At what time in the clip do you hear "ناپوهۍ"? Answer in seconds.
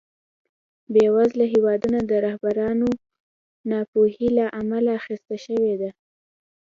3.69-4.27